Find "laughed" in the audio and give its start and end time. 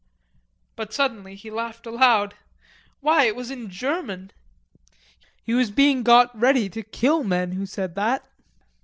1.51-1.85